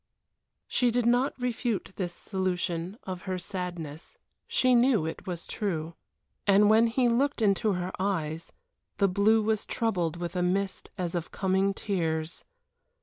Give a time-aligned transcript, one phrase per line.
[0.67, 4.17] She did not refute this solution of her sadness.
[4.47, 5.93] She knew it was true.
[6.47, 8.51] And when he looked into her eyes,
[8.97, 12.43] the blue was troubled with a mist as of coming tears.